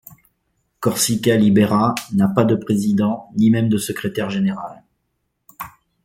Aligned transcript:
Corsica 0.79 1.37
Libera 1.37 1.93
n'a 2.13 2.27
pas 2.27 2.43
de 2.43 2.55
président, 2.55 3.29
ni 3.37 3.51
même 3.51 3.69
de 3.69 3.77
secrétaire 3.77 4.31
général. 4.31 4.83